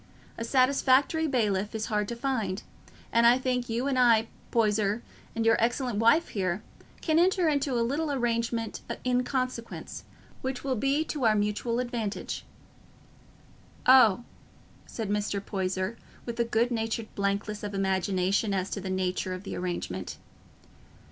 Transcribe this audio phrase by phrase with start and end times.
[0.35, 2.63] A satisfactory bailiff is hard to find;
[3.13, 5.03] and I think you and I, Poyser,
[5.35, 6.63] and your excellent wife here,
[7.01, 10.03] can enter into a little arrangement in consequence,
[10.41, 12.45] which will be to our mutual advantage."
[13.85, 14.23] "Oh,"
[14.87, 15.39] said Mr.
[15.39, 20.17] Poyser, with a good natured blankness of imagination as to the nature of the arrangement.